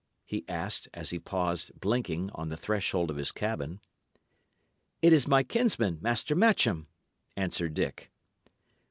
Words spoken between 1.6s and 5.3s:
blinking, on the threshold of his cabin. "It is